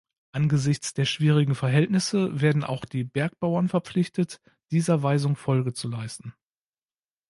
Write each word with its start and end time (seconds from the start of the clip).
Angesichts 0.31 0.95
der 0.95 1.05
schwierigen 1.05 1.53
Verhältnisse 1.53 2.41
werden 2.41 2.63
auch 2.63 2.85
die 2.85 3.03
Bergbauern 3.03 3.69
verpflichtet, 3.69 4.41
dieser 4.71 5.03
Weisung 5.03 5.35
Folge 5.35 5.73
zu 5.73 5.89
leisten. 5.89 6.33